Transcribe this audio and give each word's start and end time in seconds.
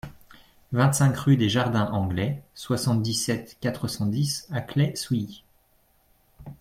vingt-cinq 0.71 1.15
rue 1.15 1.37
des 1.37 1.47
Jardins 1.47 1.91
Anglais, 1.91 2.41
soixante-dix-sept, 2.55 3.57
quatre 3.61 3.87
cent 3.87 4.07
dix 4.07 4.47
à 4.49 4.59
Claye-Souilly 4.59 5.43